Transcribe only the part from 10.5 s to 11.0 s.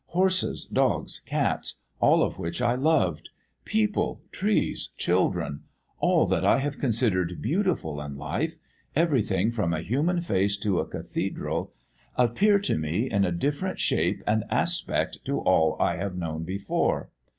to a